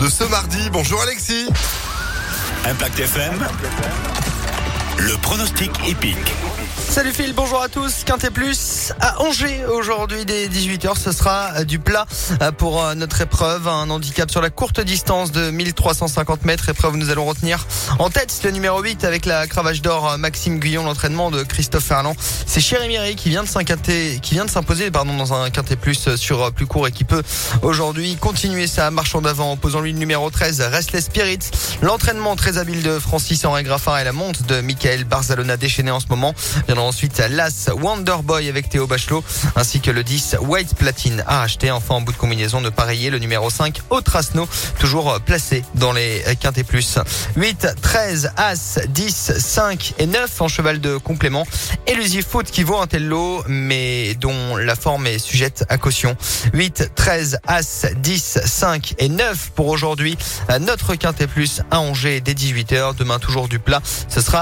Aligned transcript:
de 0.00 0.08
ce 0.08 0.24
mardi. 0.24 0.70
Bonjour 0.72 1.00
Alexis. 1.02 1.46
Impact 2.64 3.00
FM. 3.00 3.46
Le 4.98 5.16
pronostic 5.18 5.70
épique. 5.86 6.16
Salut 6.90 7.12
Phil, 7.12 7.32
bonjour 7.34 7.62
à 7.62 7.68
tous. 7.68 8.02
Quintet 8.04 8.30
Plus 8.30 8.92
à 8.98 9.22
Angers 9.22 9.64
aujourd'hui 9.64 10.24
dès 10.24 10.48
18h. 10.48 10.98
Ce 10.98 11.12
sera 11.12 11.62
du 11.62 11.78
plat 11.78 12.04
pour 12.58 12.82
notre 12.96 13.20
épreuve. 13.20 13.68
Un 13.68 13.88
handicap 13.90 14.28
sur 14.28 14.42
la 14.42 14.50
courte 14.50 14.80
distance 14.80 15.30
de 15.30 15.52
1350 15.52 16.44
mètres. 16.44 16.68
Épreuve 16.68 16.96
nous 16.96 17.10
allons 17.10 17.26
retenir 17.26 17.64
en 18.00 18.10
tête 18.10 18.40
le 18.42 18.50
numéro 18.50 18.82
8 18.82 19.04
avec 19.04 19.24
la 19.24 19.46
cravache 19.46 19.82
d'or 19.82 20.18
Maxime 20.18 20.58
Guyon, 20.58 20.84
l'entraînement 20.84 21.30
de 21.30 21.44
Christophe 21.44 21.84
Ferland. 21.84 22.16
C'est 22.18 22.60
Chéri 22.60 22.88
Miri 22.88 23.14
qui 23.14 23.28
vient 23.28 23.44
de 23.44 24.18
qui 24.18 24.34
vient 24.34 24.44
de 24.44 24.50
s'imposer 24.50 24.90
pardon 24.90 25.16
dans 25.16 25.32
un 25.32 25.48
Quintet 25.50 25.76
Plus 25.76 26.16
sur 26.16 26.52
plus 26.52 26.66
court 26.66 26.88
et 26.88 26.92
qui 26.92 27.04
peut 27.04 27.22
aujourd'hui 27.62 28.16
continuer 28.16 28.66
sa 28.66 28.90
marche 28.90 29.14
en 29.14 29.24
avant. 29.24 29.56
Posant 29.56 29.80
lui 29.80 29.92
le 29.92 29.98
numéro 30.00 30.28
13, 30.28 30.60
Restless 30.72 31.04
Spirits. 31.04 31.50
L'entraînement 31.82 32.34
très 32.34 32.58
habile 32.58 32.82
de 32.82 32.98
Francis 32.98 33.44
Henri 33.44 33.62
Graffin 33.62 33.96
et 33.96 34.02
la 34.02 34.12
monte 34.12 34.42
de 34.42 34.60
Michael 34.60 35.04
Barzalona 35.04 35.56
déchaîné 35.56 35.92
en 35.92 36.00
ce 36.00 36.08
moment. 36.08 36.34
Ensuite 36.86 37.22
l'As 37.30 37.70
Wonderboy 37.72 38.48
avec 38.48 38.68
Théo 38.68 38.86
Bachelot 38.86 39.24
ainsi 39.56 39.80
que 39.80 39.90
le 39.90 40.04
10 40.04 40.36
White 40.40 40.74
Platine 40.74 41.24
à 41.26 41.42
acheter. 41.42 41.70
Enfin 41.70 41.96
en 41.96 42.00
bout 42.00 42.12
de 42.12 42.16
combinaison 42.16 42.60
de 42.60 42.70
pareiller 42.70 43.10
le 43.10 43.18
numéro 43.18 43.50
5 43.50 43.80
Otrasno 43.90 44.48
toujours 44.78 45.20
placé 45.20 45.64
dans 45.74 45.92
les 45.92 46.22
quintés 46.40 46.64
plus. 46.64 46.98
8, 47.36 47.68
13, 47.80 48.32
As, 48.36 48.78
10, 48.88 49.32
5 49.38 49.94
et 49.98 50.06
9 50.06 50.40
en 50.40 50.48
cheval 50.48 50.80
de 50.80 50.96
complément. 50.96 51.46
Elusive 51.86 52.24
Foot 52.26 52.50
qui 52.50 52.62
vaut 52.62 52.78
un 52.78 52.86
tel 52.86 53.06
lot 53.06 53.42
mais 53.48 54.14
dont 54.14 54.56
la 54.56 54.76
forme 54.76 55.06
est 55.06 55.18
sujette 55.18 55.64
à 55.68 55.78
caution. 55.78 56.16
8, 56.54 56.92
13, 56.94 57.40
As, 57.46 57.86
10, 57.96 58.38
5 58.44 58.94
et 58.98 59.08
9 59.08 59.50
pour 59.54 59.68
aujourd'hui. 59.68 60.16
Notre 60.60 60.94
quintet 60.94 61.26
plus 61.26 61.62
à 61.70 61.80
Angers 61.80 62.20
dès 62.20 62.32
18h. 62.32 62.96
Demain 62.96 63.18
toujours 63.18 63.48
du 63.48 63.58
plat. 63.58 63.82
Ce 64.08 64.20
sera 64.20 64.38